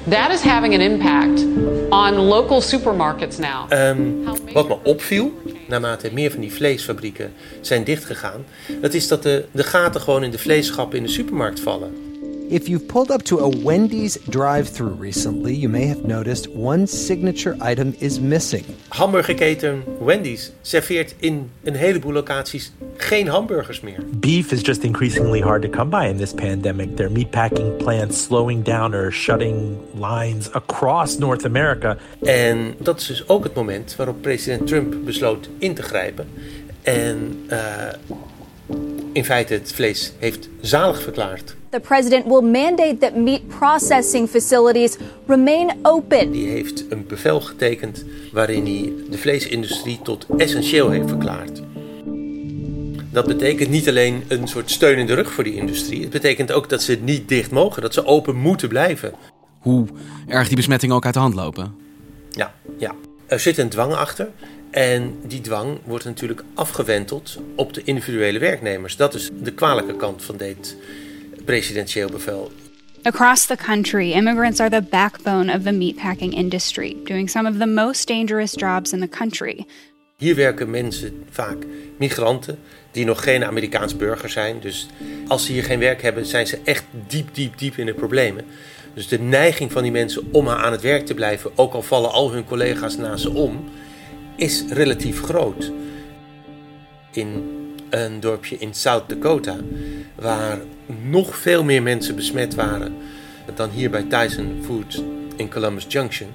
That 0.07 0.31
is 0.31 0.41
having 0.41 0.73
an 0.73 0.81
impact 0.81 1.41
on 1.91 2.17
local 2.17 2.61
supermarkets 2.61 3.37
now. 3.37 3.67
Um, 3.69 4.23
wat 4.53 4.67
me 4.67 4.77
opviel, 4.83 5.31
naarmate 5.67 6.13
meer 6.13 6.31
van 6.31 6.39
die 6.39 6.53
vleesfabrieken 6.53 7.33
zijn 7.61 7.83
dichtgegaan, 7.83 8.45
dat 8.81 8.93
is 8.93 9.07
dat 9.07 9.23
de, 9.23 9.45
de 9.51 9.63
gaten 9.63 10.01
gewoon 10.01 10.23
in 10.23 10.31
de 10.31 10.39
vleesschappen 10.39 10.97
in 10.97 11.03
de 11.03 11.09
supermarkt 11.09 11.59
vallen. 11.59 12.16
If 12.49 12.69
you've 12.69 12.87
pulled 12.87 13.11
up 13.11 13.23
to 13.23 13.39
a 13.39 13.49
Wendy's 13.49 14.17
drive 14.29 14.69
through 14.69 14.93
recently, 14.93 15.53
you 15.53 15.67
may 15.67 15.85
have 15.85 16.05
noticed 16.05 16.47
one 16.47 16.87
signature 16.87 17.57
item 17.59 17.93
is 17.99 18.21
missing. 18.21 18.63
Hamburgerketen 18.89 19.83
Wendy's 19.99 20.51
serveert 20.61 21.15
in 21.19 21.51
een 21.63 21.75
heleboel 21.75 22.13
locaties 22.13 22.71
geen 22.97 23.27
hamburgers 23.27 23.81
meer. 23.81 23.99
Beef 24.19 24.51
is 24.51 24.61
just 24.61 24.83
increasingly 24.83 25.41
hard 25.41 25.61
to 25.61 25.69
come 25.69 25.89
by 25.89 26.07
in 26.07 26.17
this 26.17 26.33
pandemic. 26.33 26.95
Their 26.95 27.09
meatpacking 27.09 27.77
plants 27.77 28.21
slowing 28.21 28.63
down 28.63 28.95
or 28.95 29.11
shutting 29.11 29.77
lines 29.93 30.49
across 30.53 31.17
North 31.17 31.45
America. 31.45 31.97
En 32.21 32.75
dat 32.79 32.99
is 32.99 33.07
dus 33.07 33.27
ook 33.27 33.43
het 33.43 33.53
moment 33.53 33.95
waarop 33.95 34.21
president 34.21 34.67
Trump 34.67 35.05
besloot 35.05 35.49
in 35.57 35.73
te 35.73 35.81
grijpen. 35.81 36.29
En 36.81 37.45
uh, 37.49 37.93
in 39.13 39.25
feite 39.25 39.53
het 39.53 39.73
vlees 39.73 40.13
heeft 40.19 40.49
zalig 40.61 41.01
verklaard. 41.01 41.56
The 41.69 41.79
president 41.79 42.25
will 42.25 42.41
mandate 42.41 42.97
that 42.99 43.15
meat 43.15 43.47
processing 43.47 44.29
facilities 44.29 44.97
remain 45.25 45.71
open. 45.81 46.31
Die 46.31 46.47
heeft 46.47 46.85
een 46.89 47.05
bevel 47.07 47.41
getekend 47.41 48.05
waarin 48.31 48.65
hij 48.65 48.93
de 49.09 49.17
vleesindustrie 49.17 49.99
tot 50.03 50.25
essentieel 50.37 50.89
heeft 50.89 51.07
verklaard. 51.09 51.61
Dat 53.11 53.27
betekent 53.27 53.69
niet 53.69 53.87
alleen 53.89 54.23
een 54.27 54.47
soort 54.47 54.71
steun 54.71 54.97
in 54.97 55.05
de 55.05 55.13
rug 55.13 55.31
voor 55.31 55.43
die 55.43 55.55
industrie. 55.55 56.01
Het 56.01 56.09
betekent 56.09 56.51
ook 56.51 56.69
dat 56.69 56.81
ze 56.81 56.97
niet 57.01 57.29
dicht 57.29 57.51
mogen, 57.51 57.81
dat 57.81 57.93
ze 57.93 58.05
open 58.05 58.35
moeten 58.35 58.69
blijven. 58.69 59.13
Hoe 59.59 59.85
erg 60.27 60.47
die 60.47 60.55
besmettingen 60.55 60.95
ook 60.95 61.05
uit 61.05 61.13
de 61.13 61.19
hand 61.19 61.33
lopen. 61.33 61.75
Ja, 62.31 62.53
ja. 62.77 62.95
Er 63.25 63.39
zit 63.39 63.57
een 63.57 63.69
dwang 63.69 63.93
achter. 63.93 64.29
En 64.69 65.15
die 65.25 65.41
dwang 65.41 65.79
wordt 65.83 66.05
natuurlijk 66.05 66.43
afgewenteld 66.53 67.37
op 67.55 67.73
de 67.73 67.81
individuele 67.83 68.39
werknemers. 68.39 68.95
Dat 68.95 69.13
is 69.13 69.29
de 69.41 69.53
kwalijke 69.53 69.95
kant 69.95 70.23
van 70.23 70.37
dit 70.37 70.77
presidentieel 71.47 72.09
bevel. 72.09 72.51
Across 73.03 73.45
the 73.45 73.55
country, 73.55 74.11
immigrants 74.11 74.59
are 74.59 74.69
the 74.69 74.81
backbone 74.81 75.49
of 75.55 75.63
the 75.63 75.71
meatpacking 75.71 76.33
industry, 76.33 76.97
doing 77.05 77.29
some 77.29 77.49
of 77.49 77.57
the 77.57 77.65
most 77.65 78.07
dangerous 78.07 78.53
jobs 78.55 78.91
in 78.91 78.99
the 78.99 79.07
country. 79.07 79.65
Hier 80.17 80.35
werken 80.35 80.69
mensen, 80.69 81.23
vaak 81.29 81.57
migranten, 81.97 82.59
die 82.91 83.05
nog 83.05 83.23
geen 83.23 83.45
Amerikaans 83.45 83.95
burger 83.95 84.29
zijn. 84.29 84.59
Dus 84.59 84.87
als 85.27 85.45
ze 85.45 85.51
hier 85.51 85.63
geen 85.63 85.79
werk 85.79 86.01
hebben, 86.01 86.25
zijn 86.25 86.47
ze 86.47 86.59
echt 86.63 86.85
diep, 87.07 87.27
diep, 87.33 87.57
diep 87.57 87.77
in 87.77 87.85
de 87.85 87.93
problemen. 87.93 88.45
Dus 88.93 89.07
de 89.07 89.19
neiging 89.19 89.71
van 89.71 89.83
die 89.83 89.91
mensen 89.91 90.27
om 90.31 90.49
aan 90.49 90.71
het 90.71 90.81
werk 90.81 91.05
te 91.05 91.13
blijven, 91.13 91.51
ook 91.55 91.73
al 91.73 91.81
vallen 91.81 92.11
al 92.11 92.31
hun 92.31 92.45
collega's 92.45 92.97
naast 92.97 93.21
ze 93.21 93.33
om, 93.33 93.69
is 94.35 94.63
relatief 94.69 95.21
groot. 95.21 95.71
In 97.11 97.57
een 97.89 98.19
dorpje 98.19 98.57
in 98.57 98.73
South 98.73 99.09
Dakota, 99.09 99.57
waar 100.15 100.59
nog 101.01 101.37
veel 101.37 101.63
meer 101.63 101.83
mensen 101.83 102.15
besmet 102.15 102.55
waren 102.55 102.95
dan 103.55 103.69
hier 103.69 103.89
bij 103.89 104.03
Tyson 104.03 104.59
Foods 104.63 105.01
in 105.35 105.49
Columbus 105.49 105.85
Junction. 105.87 106.27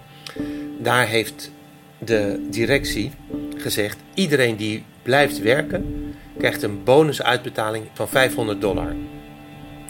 Daar 0.78 1.06
heeft 1.06 1.50
de 1.98 2.46
directie 2.50 3.12
gezegd: 3.56 3.96
iedereen 4.14 4.56
die 4.56 4.84
blijft 5.02 5.40
werken, 5.40 6.14
krijgt 6.38 6.62
een 6.62 6.84
bonusuitbetaling 6.84 7.84
van 7.92 8.08
500 8.08 8.60
dollar. 8.60 8.94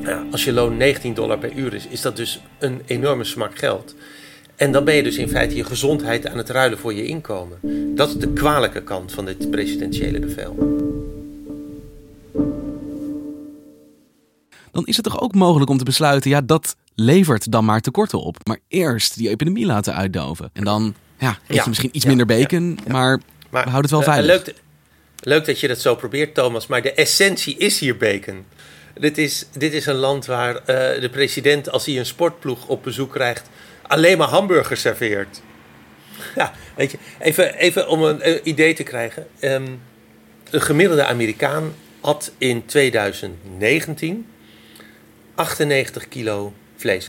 Nou, 0.00 0.26
als 0.30 0.44
je 0.44 0.52
loon 0.52 0.76
19 0.76 1.14
dollar 1.14 1.38
per 1.38 1.52
uur 1.52 1.74
is, 1.74 1.86
is 1.86 2.00
dat 2.00 2.16
dus 2.16 2.42
een 2.58 2.82
enorme 2.86 3.24
smak 3.24 3.58
geld. 3.58 3.94
En 4.56 4.72
dan 4.72 4.84
ben 4.84 4.94
je 4.94 5.02
dus 5.02 5.16
in 5.16 5.28
feite 5.28 5.56
je 5.56 5.64
gezondheid 5.64 6.26
aan 6.26 6.38
het 6.38 6.50
ruilen 6.50 6.78
voor 6.78 6.94
je 6.94 7.06
inkomen. 7.06 7.58
Dat 7.94 8.08
is 8.08 8.14
de 8.14 8.32
kwalijke 8.32 8.82
kant 8.82 9.12
van 9.12 9.24
dit 9.24 9.50
presidentiële 9.50 10.18
bevel. 10.18 10.90
Dan 14.72 14.86
is 14.86 14.96
het 14.96 15.04
toch 15.04 15.20
ook 15.20 15.34
mogelijk 15.34 15.70
om 15.70 15.78
te 15.78 15.84
besluiten, 15.84 16.30
ja, 16.30 16.40
dat 16.40 16.76
levert 16.94 17.52
dan 17.52 17.64
maar 17.64 17.80
tekorten 17.80 18.20
op. 18.20 18.36
Maar 18.46 18.58
eerst 18.68 19.16
die 19.16 19.28
epidemie 19.28 19.66
laten 19.66 19.94
uitdoven. 19.94 20.50
En 20.52 20.64
dan 20.64 20.94
ja, 21.18 21.38
eet 21.46 21.62
je 21.62 21.68
misschien 21.68 21.90
iets 21.92 22.04
minder 22.04 22.26
bacon, 22.26 22.78
maar, 22.86 23.20
maar, 23.50 23.64
we 23.64 23.70
houden 23.70 23.80
het 23.80 23.90
wel 23.90 24.14
veilig. 24.14 24.38
Uh, 24.40 24.44
leuk, 24.46 24.56
leuk 25.20 25.44
dat 25.44 25.60
je 25.60 25.68
dat 25.68 25.80
zo 25.80 25.94
probeert, 25.94 26.34
Thomas. 26.34 26.66
Maar 26.66 26.82
de 26.82 26.92
essentie 26.92 27.56
is 27.56 27.78
hier 27.78 27.96
bacon. 27.96 28.44
Dit 28.94 29.18
is, 29.18 29.46
dit 29.52 29.72
is 29.72 29.86
een 29.86 29.94
land 29.94 30.26
waar 30.26 30.54
uh, 30.54 30.64
de 31.00 31.08
president, 31.12 31.70
als 31.70 31.86
hij 31.86 31.98
een 31.98 32.06
sportploeg 32.06 32.66
op 32.66 32.82
bezoek 32.82 33.12
krijgt, 33.12 33.50
alleen 33.82 34.18
maar 34.18 34.28
hamburgers 34.28 34.80
serveert. 34.80 35.40
Ja, 36.34 36.52
weet 36.76 36.90
je, 36.90 36.98
even, 37.18 37.54
even 37.54 37.88
om 37.88 38.02
een 38.02 38.28
uh, 38.28 38.38
idee 38.42 38.74
te 38.74 38.82
krijgen. 38.82 39.26
Um, 39.40 39.80
de 40.50 40.60
gemiddelde 40.60 41.04
Amerikaan 41.04 41.74
had 42.00 42.32
in 42.38 42.66
2019 42.66 44.26
98 45.34 46.08
kilo 46.08 46.52
vlees. 46.76 47.08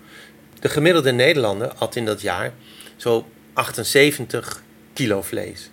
De 0.59 0.69
gemiddelde 0.69 1.11
Nederlander 1.11 1.71
had 1.75 1.95
in 1.95 2.05
dat 2.05 2.21
jaar 2.21 2.53
zo 2.95 3.27
78 3.53 4.63
kilo 4.93 5.21
vlees. 5.21 5.69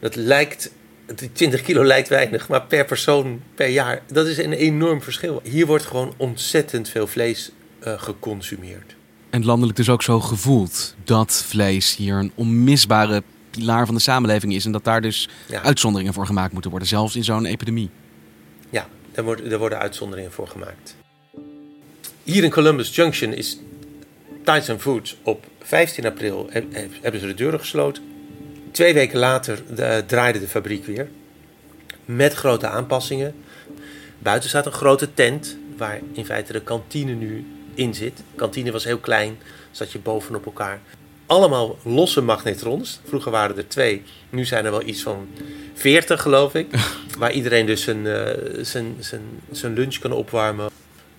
Dat 0.00 0.16
lijkt, 0.16 0.70
die 1.14 1.32
20 1.32 1.62
kilo 1.62 1.84
lijkt 1.84 2.08
weinig, 2.08 2.48
maar 2.48 2.62
per 2.62 2.84
persoon 2.84 3.42
per 3.54 3.68
jaar, 3.68 4.02
dat 4.06 4.26
is 4.26 4.38
een 4.38 4.52
enorm 4.52 5.02
verschil. 5.02 5.40
Hier 5.42 5.66
wordt 5.66 5.84
gewoon 5.84 6.14
ontzettend 6.16 6.88
veel 6.88 7.06
vlees 7.06 7.50
uh, 7.86 8.02
geconsumeerd. 8.02 8.94
En 9.30 9.44
landelijk 9.44 9.76
dus 9.76 9.88
ook 9.88 10.02
zo 10.02 10.20
gevoeld 10.20 10.94
dat 11.04 11.44
vlees 11.46 11.96
hier 11.96 12.16
een 12.16 12.32
onmisbare 12.34 13.22
pilaar 13.50 13.86
van 13.86 13.94
de 13.94 14.00
samenleving 14.00 14.54
is. 14.54 14.64
En 14.64 14.72
dat 14.72 14.84
daar 14.84 15.00
dus 15.00 15.28
ja. 15.46 15.62
uitzonderingen 15.62 16.14
voor 16.14 16.26
gemaakt 16.26 16.52
moeten 16.52 16.70
worden, 16.70 16.88
zelfs 16.88 17.16
in 17.16 17.24
zo'n 17.24 17.46
epidemie. 17.46 17.90
Ja, 18.70 18.88
daar 19.12 19.24
worden, 19.24 19.48
daar 19.48 19.58
worden 19.58 19.78
uitzonderingen 19.78 20.32
voor 20.32 20.48
gemaakt. 20.48 20.96
Hier 22.24 22.44
in 22.44 22.50
Columbus 22.50 22.94
Junction 22.94 23.32
is 23.32 23.58
Tyson 24.44 24.80
Foods 24.80 25.16
op 25.22 25.46
15 25.62 26.06
april 26.06 26.48
hebben 27.00 27.20
ze 27.20 27.26
de 27.26 27.34
deuren 27.34 27.60
gesloten. 27.60 28.02
Twee 28.70 28.94
weken 28.94 29.18
later 29.18 29.62
draaide 30.06 30.40
de 30.40 30.48
fabriek 30.48 30.84
weer. 30.86 31.08
Met 32.04 32.34
grote 32.34 32.68
aanpassingen. 32.68 33.34
Buiten 34.18 34.48
staat 34.48 34.66
een 34.66 34.72
grote 34.72 35.14
tent 35.14 35.56
waar 35.76 36.00
in 36.12 36.24
feite 36.24 36.52
de 36.52 36.60
kantine 36.60 37.12
nu 37.12 37.46
in 37.74 37.94
zit. 37.94 38.16
De 38.16 38.22
kantine 38.36 38.72
was 38.72 38.84
heel 38.84 38.98
klein, 38.98 39.38
zat 39.70 39.92
je 39.92 39.98
bovenop 39.98 40.44
elkaar. 40.44 40.80
Allemaal 41.26 41.78
losse 41.82 42.20
magnetrons. 42.20 43.00
Vroeger 43.04 43.30
waren 43.30 43.56
er 43.56 43.68
twee, 43.68 44.02
nu 44.30 44.44
zijn 44.44 44.64
er 44.64 44.70
wel 44.70 44.86
iets 44.86 45.02
van 45.02 45.28
40 45.74 46.22
geloof 46.22 46.54
ik. 46.54 46.66
waar 47.18 47.32
iedereen 47.32 47.66
dus 47.66 47.82
zijn, 47.82 48.04
uh, 48.04 48.28
zijn, 48.60 48.96
zijn, 48.98 49.22
zijn 49.50 49.72
lunch 49.74 49.98
kan 49.98 50.12
opwarmen. 50.12 50.73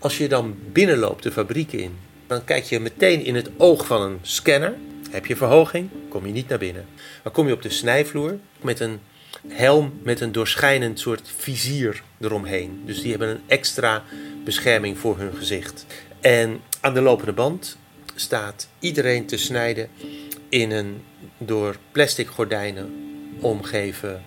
Als 0.06 0.18
je 0.18 0.28
dan 0.28 0.56
binnenloopt 0.72 1.24
de 1.24 1.32
fabriek 1.32 1.72
in, 1.72 1.98
dan 2.28 2.44
kijk 2.44 2.64
je 2.64 2.80
meteen 2.80 3.24
in 3.24 3.36
het 3.36 3.50
oog 3.58 3.86
van 3.86 4.02
een 4.02 4.20
scanner. 4.22 4.74
Heb 5.10 5.26
je 5.26 5.36
verhoging, 5.36 5.90
kom 6.10 6.26
je 6.26 6.32
niet 6.32 6.48
naar 6.48 6.58
binnen. 6.58 6.86
Dan 7.24 7.32
kom 7.32 7.48
je 7.48 7.54
op 7.54 7.62
de 7.62 7.70
snijvloer 7.70 8.38
met 8.62 8.80
een 8.80 9.00
helm 9.48 10.00
met 10.04 10.22
een 10.22 10.32
doorschijnend 10.32 11.00
soort 11.00 11.32
vizier 11.38 12.04
eromheen. 12.20 12.82
Dus 12.86 13.02
die 13.02 13.10
hebben 13.10 13.30
een 13.30 13.42
extra 13.48 14.04
bescherming 14.44 14.98
voor 14.98 15.18
hun 15.18 15.36
gezicht. 15.36 15.86
En 16.22 16.62
aan 16.82 16.94
de 16.94 17.02
lopende 17.02 17.34
band 17.34 17.78
staat 18.16 18.68
iedereen 18.80 19.26
te 19.26 19.38
snijden 19.38 19.90
in 20.50 20.72
een 20.72 21.04
door 21.38 21.78
plastic 21.92 22.28
gordijnen 22.28 22.94
omgeven 23.40 24.24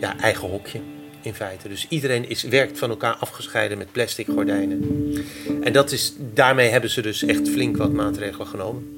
ja, 0.00 0.18
eigen 0.18 0.48
hokje 0.48 0.80
in 1.26 1.34
feite. 1.34 1.68
Dus 1.68 1.86
iedereen 1.88 2.28
is, 2.28 2.42
werkt 2.42 2.78
van 2.78 2.90
elkaar 2.90 3.14
afgescheiden 3.14 3.78
met 3.78 3.92
plastic 3.92 4.26
gordijnen. 4.26 5.14
En 5.62 5.72
dat 5.72 5.92
is, 5.92 6.14
daarmee 6.34 6.68
hebben 6.68 6.90
ze 6.90 7.02
dus 7.02 7.22
echt 7.22 7.48
flink 7.48 7.76
wat 7.76 7.92
maatregelen 7.92 8.46
genomen. 8.46 8.94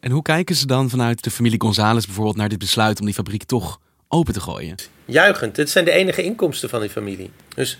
En 0.00 0.10
hoe 0.10 0.22
kijken 0.22 0.54
ze 0.54 0.66
dan 0.66 0.90
vanuit 0.90 1.24
de 1.24 1.30
familie 1.30 1.60
Gonzales 1.60 2.06
bijvoorbeeld 2.06 2.36
naar 2.36 2.48
dit 2.48 2.58
besluit 2.58 3.00
om 3.00 3.06
die 3.06 3.14
fabriek 3.14 3.42
toch 3.42 3.80
open 4.08 4.32
te 4.32 4.40
gooien? 4.40 4.76
Juichend, 5.04 5.56
het 5.56 5.70
zijn 5.70 5.84
de 5.84 5.90
enige 5.90 6.22
inkomsten 6.22 6.68
van 6.68 6.80
die 6.80 6.90
familie. 6.90 7.30
Dus 7.54 7.78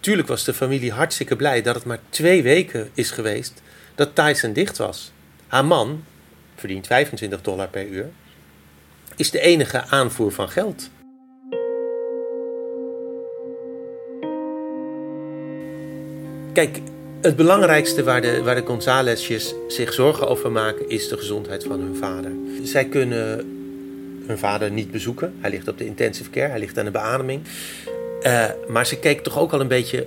tuurlijk 0.00 0.28
was 0.28 0.44
de 0.44 0.54
familie 0.54 0.92
hartstikke 0.92 1.36
blij 1.36 1.62
dat 1.62 1.74
het 1.74 1.84
maar 1.84 2.00
twee 2.08 2.42
weken 2.42 2.90
is 2.94 3.10
geweest 3.10 3.62
dat 3.94 4.14
Tyson 4.14 4.52
dicht 4.52 4.76
was. 4.76 5.12
Haar 5.46 5.64
man 5.64 6.04
verdient 6.54 6.86
25 6.86 7.42
dollar 7.42 7.68
per 7.68 7.86
uur. 7.86 8.10
Is 9.20 9.30
de 9.30 9.40
enige 9.40 9.84
aanvoer 9.86 10.32
van 10.32 10.48
geld. 10.48 10.90
Kijk, 16.52 16.80
het 17.20 17.36
belangrijkste 17.36 18.04
waar 18.04 18.20
de, 18.20 18.42
waar 18.42 18.54
de 18.54 18.66
Gonzalesjes 18.66 19.54
zich 19.68 19.92
zorgen 19.92 20.28
over 20.28 20.52
maken 20.52 20.88
is 20.88 21.08
de 21.08 21.16
gezondheid 21.16 21.64
van 21.64 21.80
hun 21.80 21.96
vader. 21.96 22.32
Zij 22.62 22.84
kunnen 22.84 23.38
hun 24.26 24.38
vader 24.38 24.70
niet 24.70 24.90
bezoeken. 24.90 25.34
Hij 25.40 25.50
ligt 25.50 25.68
op 25.68 25.78
de 25.78 25.86
intensive 25.86 26.30
care, 26.30 26.48
hij 26.48 26.58
ligt 26.58 26.78
aan 26.78 26.84
de 26.84 26.90
beademing. 26.90 27.42
Uh, 28.22 28.44
maar 28.68 28.86
ze 28.86 28.98
keek 28.98 29.20
toch 29.20 29.38
ook 29.38 29.52
al 29.52 29.60
een 29.60 29.68
beetje 29.68 30.06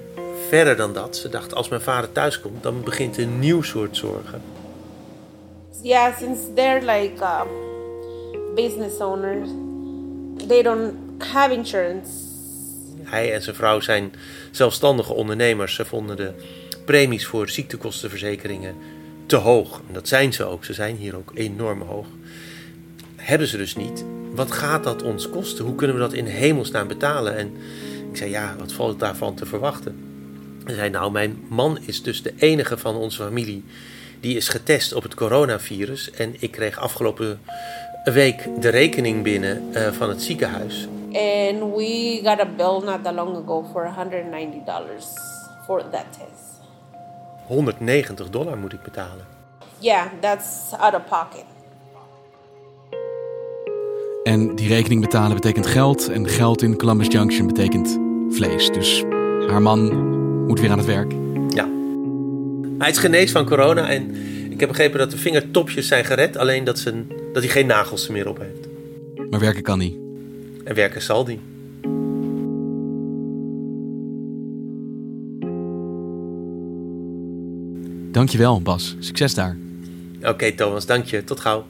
verder 0.50 0.76
dan 0.76 0.94
dat. 0.94 1.18
Ze 1.18 1.30
dacht, 1.30 1.56
als 1.56 1.70
mijn 1.70 1.82
vader 1.82 2.12
thuis 2.12 2.40
komt, 2.40 2.64
dan 2.64 2.84
begint 2.84 3.18
een 3.18 3.40
nieuw 3.40 3.62
soort 3.62 3.98
zorgen. 3.98 4.42
Yeah, 5.82 6.18
since 6.18 6.54
they're 6.54 6.86
like 6.86 7.22
uh, 7.22 7.42
business 8.56 9.00
owners, 9.00 9.50
they 10.48 10.62
don't 10.62 10.94
have 11.18 11.54
insurance. 11.54 12.10
Hij 13.02 13.34
en 13.34 13.42
zijn 13.42 13.56
vrouw 13.56 13.80
zijn 13.80 14.14
zelfstandige 14.52 15.14
ondernemers. 15.14 15.76
Ze 15.76 15.86
vonden 15.86 16.16
de 16.16 16.32
premies 16.86 17.26
voor 17.26 17.50
ziektekostenverzekeringen 17.50 18.76
te 19.26 19.36
hoog. 19.36 19.82
En 19.88 19.94
dat 19.94 20.08
zijn 20.08 20.34
ze 20.34 20.44
ook. 20.44 20.66
Ze 20.66 20.74
zijn 20.74 20.96
hier 20.96 21.16
ook 21.16 21.32
enorm 21.34 21.82
hoog. 21.82 22.06
Hebben 23.16 23.48
ze 23.48 23.58
dus 23.58 23.76
niet. 23.76 24.04
Wat 24.32 24.52
gaat 24.52 24.84
dat 24.84 25.04
ons 25.04 25.30
kosten? 25.30 25.66
Hoe 25.66 25.76
kunnen 25.76 25.96
we 25.96 26.02
dat 26.02 26.14
in 26.14 26.26
hemelsnaam 26.26 26.88
betalen? 26.88 27.38
En 27.38 27.52
ik 28.12 28.18
zei, 28.18 28.30
ja, 28.30 28.56
wat 28.60 28.72
valt 28.72 29.00
daarvan 29.00 29.36
te 29.36 29.46
verwachten? 29.46 29.98
Hij 30.64 30.76
zei, 30.76 30.90
nou, 30.90 31.12
mijn 31.12 31.44
man 31.48 31.78
is 31.86 32.04
dus 32.04 32.22
de 32.22 32.34
enige 32.38 32.78
van 32.78 32.96
onze 32.96 33.24
familie 33.24 33.64
die 34.24 34.36
is 34.36 34.50
getest 34.50 34.94
op 34.94 35.04
het 35.04 35.14
coronavirus. 35.14 36.12
En 36.12 36.36
ik 36.40 36.52
kreeg 36.52 36.80
afgelopen 36.80 37.40
week 38.12 38.62
de 38.62 38.70
rekening 38.70 39.24
binnen 39.24 39.64
uh, 39.72 39.92
van 39.92 40.10
het 40.10 40.22
ziekenhuis. 40.22 40.88
And 41.06 41.76
we 41.76 42.20
got 42.24 42.40
a 42.40 42.46
bill 42.46 42.82
not 42.86 43.04
that 43.04 43.14
long 43.14 43.36
ago 43.36 43.66
for 43.72 43.86
190 43.86 44.62
dollars 44.66 45.06
for 45.66 45.90
that 45.90 46.06
test. 46.10 46.62
190 47.48 48.30
dollar 48.30 48.58
moet 48.58 48.74
ik 48.74 48.82
betalen. 48.82 49.26
Yeah, 49.78 50.06
that's 50.20 50.74
out 50.80 50.94
of 50.94 51.02
pocket. 51.10 51.46
En 54.24 54.56
die 54.56 54.68
rekening 54.68 55.02
betalen 55.02 55.36
betekent 55.36 55.68
geld. 55.68 56.10
En 56.10 56.28
geld 56.28 56.62
in 56.62 56.78
Columbus 56.78 57.08
Junction 57.08 57.48
betekent 57.48 58.00
vlees. 58.30 58.72
Dus 58.72 59.04
haar 59.48 59.62
man 59.62 60.08
moet 60.48 60.60
weer 60.60 60.72
aan 60.72 60.78
het 60.78 60.88
werk. 60.88 61.12
Ja. 61.48 61.70
Hij 62.78 62.90
is 62.90 62.98
genees 62.98 63.32
van 63.32 63.46
corona 63.46 63.90
en 63.90 64.16
ik 64.54 64.60
heb 64.60 64.70
begrepen 64.70 65.00
dat 65.00 65.12
de 65.12 65.18
vingertopjes 65.18 65.88
zijn 65.88 66.06
gered. 66.06 66.38
Alleen 66.38 66.64
dat, 66.64 66.80
zijn, 66.80 67.08
dat 67.34 67.44
hij 67.44 67.52
geen 67.52 67.66
nagels 67.66 68.08
meer 68.08 68.28
op 68.28 68.40
heeft. 68.40 68.68
Maar 69.30 69.40
werken 69.40 69.64
kan 69.64 69.80
hij. 69.80 69.98
En 70.64 70.76
werken 70.76 71.02
zal 71.02 71.26
hij. 71.26 71.40
Dankjewel, 78.12 78.62
Bas. 78.62 78.96
Succes 79.00 79.34
daar. 79.34 79.58
Oké, 80.22 80.52
Thomas, 80.52 80.86
dank 80.86 81.06
je. 81.06 81.24
Tot 81.24 81.40
gauw. 81.40 81.66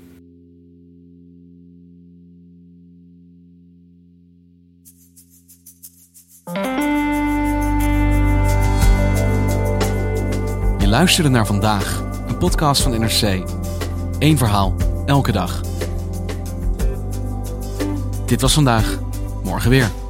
Je 10.77 10.87
luisterde 10.87 11.29
naar 11.29 11.45
vandaag, 11.45 12.03
een 12.33 12.39
podcast 12.39 12.81
van 12.81 12.91
NRC. 12.91 13.43
Eén 14.19 14.37
verhaal, 14.37 14.75
elke 15.05 15.31
dag. 15.31 15.61
Dit 18.25 18.41
was 18.41 18.53
vandaag, 18.53 18.99
morgen 19.43 19.69
weer. 19.69 20.02